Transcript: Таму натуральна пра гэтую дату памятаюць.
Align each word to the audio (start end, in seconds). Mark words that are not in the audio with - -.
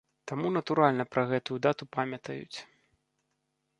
Таму 0.29 0.51
натуральна 0.55 1.03
пра 1.15 1.25
гэтую 1.31 1.57
дату 1.67 1.83
памятаюць. 1.99 2.57